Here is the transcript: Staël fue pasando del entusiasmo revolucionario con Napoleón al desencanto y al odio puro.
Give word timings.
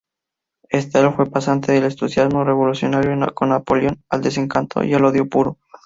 Staël 0.73 1.13
fue 1.13 1.27
pasando 1.29 1.71
del 1.71 1.83
entusiasmo 1.83 2.43
revolucionario 2.43 3.31
con 3.35 3.49
Napoleón 3.49 4.01
al 4.09 4.23
desencanto 4.23 4.83
y 4.83 4.95
al 4.95 5.05
odio 5.05 5.29
puro. 5.29 5.59